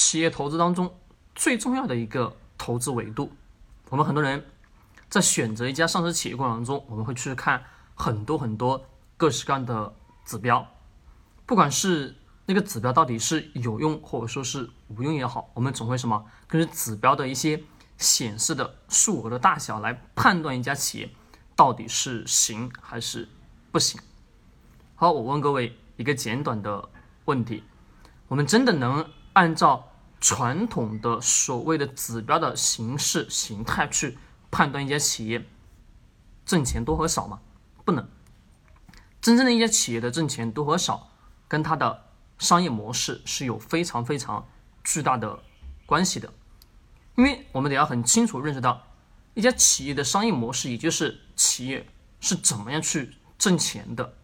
[0.00, 0.98] 企业投资当中
[1.34, 3.30] 最重要的一个投资维度。
[3.90, 4.42] 我们很多人
[5.10, 7.62] 在选择一家上市企业过程当中，我们会去看
[7.94, 8.82] 很多很多
[9.18, 9.94] 各式各样的
[10.24, 10.66] 指标，
[11.44, 12.16] 不管是
[12.46, 17.62] 那个指标到底是有用或者说是无用也好，我们总会什么根据指标的一些
[17.98, 21.10] 显示的数额的大小来判断一家企业
[21.54, 23.28] 到底是行还是
[23.70, 24.00] 不行。
[24.94, 26.88] 好，我问各位一个简短的
[27.26, 27.62] 问题：
[28.28, 29.89] 我们真的能按照
[30.20, 34.18] 传统的所谓的指标的形式形态去
[34.50, 35.44] 判断一家企业
[36.44, 37.40] 挣钱多和少吗？
[37.84, 38.06] 不能。
[39.20, 41.10] 真正的一家企业的挣钱多和少，
[41.48, 42.04] 跟它的
[42.38, 44.46] 商业模式是有非常非常
[44.84, 45.38] 巨大的
[45.86, 46.32] 关系的。
[47.16, 48.82] 因为我们得要很清楚认识到，
[49.34, 51.86] 一家企业的商业模式，也就是企业
[52.20, 54.14] 是怎么样去挣钱的。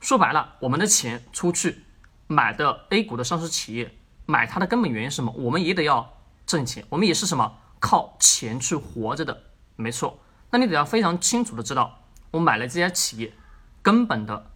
[0.00, 1.84] 说白了，我们的钱出去
[2.26, 5.32] 买的 A 股的上市企业，买它的根本原因是什么？
[5.32, 6.14] 我们也得要
[6.46, 9.42] 挣钱，我们也是什么靠钱去活着的，
[9.76, 10.18] 没错。
[10.50, 13.32] 那你得要非常清楚的知道，我买了这家企业，
[13.82, 14.50] 根本的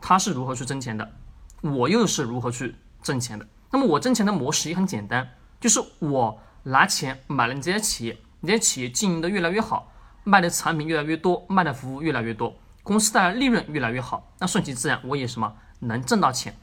[0.00, 1.12] 它是如何去挣钱的，
[1.60, 3.46] 我又是如何去挣钱的。
[3.72, 9.92] 那么我挣钱的模式也很简单，就是我拿钱买了你这家企业，你这家企业经营的越来越好，
[10.24, 12.56] 卖的产品越来越多，卖的服务越来越多。
[12.82, 16.56] 公司带来利润越来越好，那顺其自然，我也什么能挣到钱。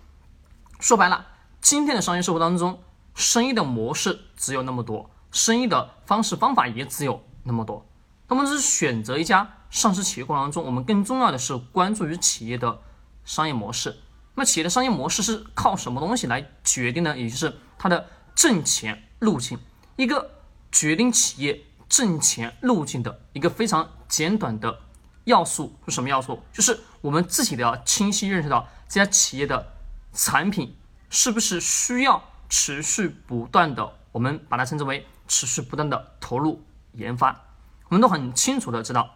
[0.80, 1.28] 说白了，
[1.70, 2.80] 今天的商业社会当中，
[3.14, 7.86] 生意的模式只有那么多，生意的方式方法也只有那么多。
[8.30, 12.80] 那么是选择一家上市企业过程当中，我们更重要的是关注于企业的
[13.26, 13.98] 商业模式。
[14.36, 17.18] 那企业的商业模式是靠什么东西来决定呢？
[17.18, 19.60] 也就是它的挣钱路径。
[19.98, 20.36] 一个
[20.72, 24.80] 决定企业挣钱路径的一个非常简短的。
[25.26, 26.42] 要素是什么要素？
[26.54, 29.74] 就是我们自己的要清晰认识到这家企业的
[30.14, 30.74] 产品
[31.10, 37.46] 是不是需要持续不断的，我们把它称之为持续不断的投入研发。
[37.90, 39.16] 我们都很清楚的知道，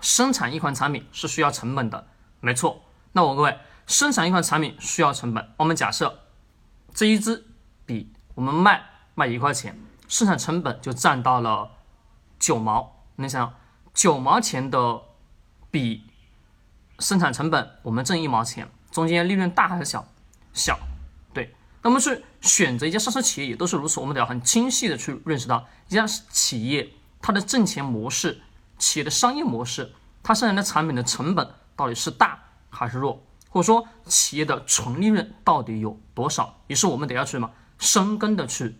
[0.00, 2.06] 生产一款产品是需要成本的，
[2.40, 2.82] 没错。
[3.12, 6.20] 那我问各位，生产一款产品需要成本，我们假设
[6.94, 7.46] 这一支
[7.86, 8.82] 笔我们卖
[9.14, 9.78] 卖一块钱，
[10.08, 11.70] 生产成本就占到了
[12.38, 13.04] 九毛。
[13.16, 13.54] 你想想
[13.94, 15.02] 九毛钱的。
[15.72, 16.04] 笔
[16.98, 20.06] 生产成本我们挣一毛钱，中间利润大还是小？
[20.52, 20.78] 小，
[21.82, 28.40] 那么去选择一家上市企业也都是如此，我们得要很清晰的去认识到一家企业它的挣钱模式、
[28.78, 29.92] 企业的商业模式，
[30.22, 38.76] 它生产的产品的成本到底是大还是弱，或者说企业的纯利润到底有多少，也是我们得要去什么深耕的去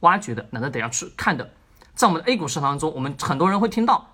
[0.00, 1.52] 挖掘的，乃至得要去看的。
[1.94, 4.12] 在我们的 A 股市场中，我们很多人会听到。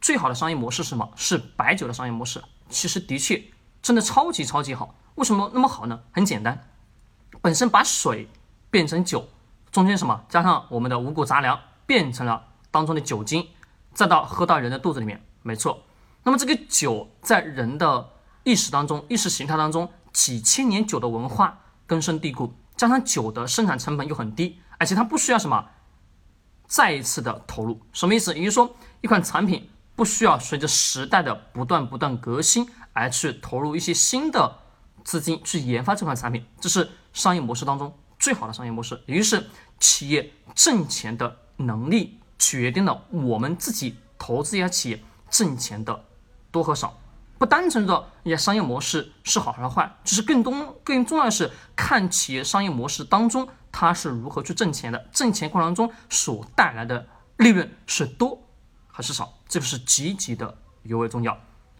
[0.00, 1.10] 最好的商业模式是什么？
[1.16, 2.42] 是白酒的商业模式。
[2.68, 3.42] 其实的确
[3.80, 4.94] 真的超级超级好。
[5.14, 5.98] 为什么那么好呢？
[6.12, 6.68] 很简单，
[7.44, 8.26] 本身把水
[8.70, 9.28] 变成酒，
[9.70, 13.46] 中间什么加上我们的五谷杂粮变成了当中的酒精，
[13.92, 15.82] 再到喝到人的肚子里面，没错。
[16.22, 18.08] 那么这个酒在人的
[18.44, 25.66] 意识当中、意识形态当中，几千年酒的文化根深蒂固，加上酒的生产成本又很低，而且它不需要什么
[26.66, 27.78] 再一次的投入。
[27.92, 28.32] 什么意思？
[28.32, 29.68] 也就是说一款产品。
[29.96, 34.58] 不需要随着时代的不断不断革新而去投入一些新的
[35.04, 39.00] 资金去研发这款产品，这是商业模式当中最好的商业模式。
[39.06, 39.46] 也就是
[39.78, 46.04] 企业挣钱的能力决定了我们自己投资一家企业挣钱的
[46.50, 46.98] 多和少，
[47.38, 58.40] 不单纯的一家商业模式是好还是坏，只是更多更重要的是看企业商业模式当中它是如何去挣钱的，挣钱过程当中所带来的利润是多。
[58.96, 61.36] 还是少，这个是极其的尤为重要。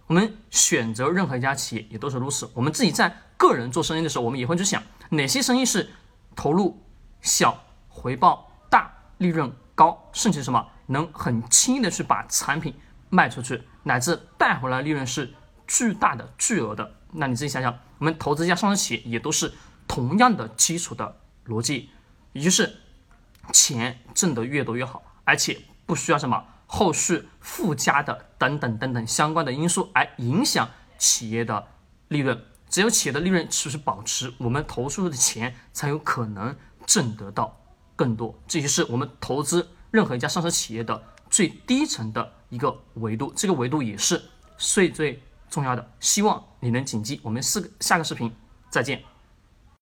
[0.06, 2.50] 我们选择任何一家企业也都是如此。
[2.54, 5.90] 我们自己在个人做生意的时候，我们也会去想哪些生意是
[6.36, 6.82] 投入
[7.20, 12.74] 小、回报大、利润高，甚至什么能很轻易的去把产品
[13.08, 15.32] 卖出去，乃至带回来利润是
[15.66, 16.94] 巨大的、巨额的。
[17.12, 19.52] 那你自己想想，我们投资一家上市企业也都是
[19.88, 21.16] 同样的基础的
[21.46, 21.90] 逻辑，
[22.32, 22.78] 也就是
[23.52, 26.44] 钱挣得越多越好，而且不需要什么。
[26.66, 30.68] 后续附加的等等等等相关的因素来影响
[30.98, 31.66] 企业的
[32.08, 36.56] 利润，只有企业的利润持续保持，我们投出的钱才有可能
[36.86, 37.60] 挣得到
[37.96, 38.38] 更多。
[38.46, 44.22] 这就是我们投资任何一家上市企业的最低层的一个维度，这个维度也是
[44.56, 45.90] 最最重要的。
[46.00, 47.20] 希望你能谨记。
[47.22, 48.34] 我们四个下个视频
[48.70, 49.02] 再见。